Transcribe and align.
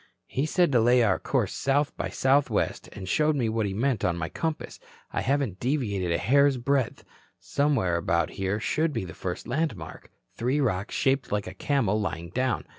"He 0.25 0.47
said 0.47 0.71
to 0.71 0.79
lay 0.81 1.03
our 1.03 1.19
course 1.19 1.53
south 1.53 1.95
by 1.95 2.09
south 2.09 2.49
west 2.49 2.89
and 2.91 3.07
showed 3.07 3.35
me 3.35 3.49
what 3.49 3.67
he 3.67 3.73
meant 3.75 4.03
on 4.03 4.17
my 4.17 4.29
compass. 4.29 4.79
I 5.13 5.21
haven't 5.21 5.59
deviated 5.59 6.11
a 6.11 6.17
hair's 6.17 6.57
breadth. 6.57 7.03
Somewhere 7.39 7.97
about 7.97 8.31
here 8.31 8.59
should 8.59 8.93
be 8.93 9.05
the 9.05 9.13
first 9.13 9.47
landmark 9.47 10.09
three 10.33 10.59
rocks 10.59 10.95
shaped 10.95 11.31
like 11.31 11.45
a 11.45 11.53
camel 11.53 12.01
lying 12.01 12.31
down. 12.31 12.65